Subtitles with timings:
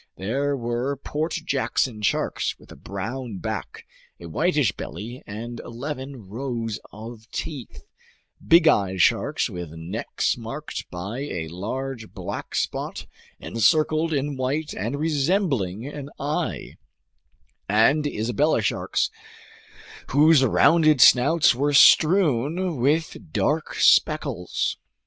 [0.17, 3.85] There were Port Jackson sharks with a brown back,
[4.19, 7.83] a whitish belly, and eleven rows of teeth,
[8.43, 13.05] bigeye sharks with necks marked by a large black spot
[13.39, 16.77] encircled in white and resembling an eye,
[17.69, 19.11] and Isabella sharks
[20.09, 24.77] whose rounded snouts were strewn with dark speckles.